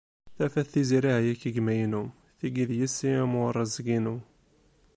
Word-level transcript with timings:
Tafat, 0.35 0.67
Tiziri 0.71 1.07
ahya-k 1.17 1.41
a 1.49 1.49
gma-inu. 1.55 2.03
Tigi 2.37 2.63
d 2.69 2.71
yessi 2.79 3.09
am 3.21 3.33
warrezg-inu. 3.39 4.15